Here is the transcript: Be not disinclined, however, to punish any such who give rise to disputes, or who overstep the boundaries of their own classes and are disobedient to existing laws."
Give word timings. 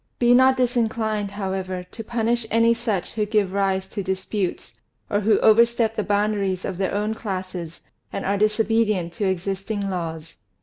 Be 0.17 0.33
not 0.33 0.57
disinclined, 0.57 1.29
however, 1.29 1.85
to 1.91 2.03
punish 2.03 2.47
any 2.49 2.73
such 2.73 3.11
who 3.11 3.23
give 3.27 3.53
rise 3.53 3.85
to 3.89 4.01
disputes, 4.01 4.73
or 5.11 5.19
who 5.19 5.37
overstep 5.41 5.95
the 5.95 6.01
boundaries 6.01 6.65
of 6.65 6.79
their 6.79 6.95
own 6.95 7.13
classes 7.13 7.81
and 8.11 8.25
are 8.25 8.35
disobedient 8.39 9.13
to 9.13 9.29
existing 9.29 9.91
laws." 9.91 10.37